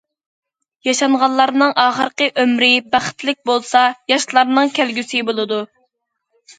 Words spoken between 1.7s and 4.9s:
ئاخىرقى ئۆمرى بەختلىك بولسا، ياشلارنىڭ